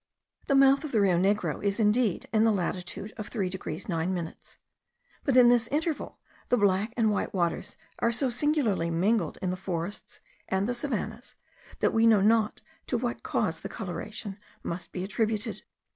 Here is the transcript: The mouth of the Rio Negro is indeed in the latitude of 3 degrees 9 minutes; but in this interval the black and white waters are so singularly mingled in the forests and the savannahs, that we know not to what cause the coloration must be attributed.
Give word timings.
The 0.47 0.55
mouth 0.55 0.83
of 0.83 0.91
the 0.91 0.99
Rio 0.99 1.15
Negro 1.19 1.63
is 1.63 1.79
indeed 1.79 2.27
in 2.33 2.43
the 2.43 2.51
latitude 2.51 3.13
of 3.17 3.27
3 3.27 3.49
degrees 3.49 3.87
9 3.87 4.11
minutes; 4.11 4.57
but 5.23 5.37
in 5.37 5.47
this 5.49 5.67
interval 5.67 6.17
the 6.49 6.57
black 6.57 6.91
and 6.97 7.11
white 7.11 7.35
waters 7.35 7.77
are 7.99 8.11
so 8.11 8.31
singularly 8.31 8.89
mingled 8.89 9.37
in 9.43 9.51
the 9.51 9.55
forests 9.55 10.19
and 10.49 10.67
the 10.67 10.73
savannahs, 10.73 11.35
that 11.81 11.93
we 11.93 12.07
know 12.07 12.21
not 12.21 12.61
to 12.87 12.97
what 12.97 13.21
cause 13.21 13.59
the 13.59 13.69
coloration 13.69 14.39
must 14.63 14.91
be 14.91 15.03
attributed. 15.03 15.61